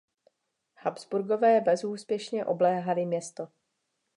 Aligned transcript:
Habsburkové 0.75 1.61
bezúspěšně 1.61 2.45
obléhali 2.45 3.05
město. 3.05 3.47